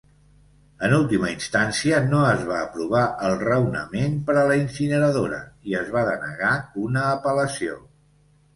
En 0.85 0.93
última 0.99 1.27
instància, 1.33 1.99
no 2.13 2.21
es 2.29 2.41
va 2.53 2.57
aprovar 2.69 3.03
el 3.29 3.37
raonament 3.43 4.17
per 4.31 4.39
a 4.39 4.47
la 4.53 4.57
incineradora 4.63 5.45
i 5.75 5.79
es 5.83 5.95
va 5.99 6.07
denegar 6.11 6.57
una 6.89 7.07
apel·lació. 7.15 7.81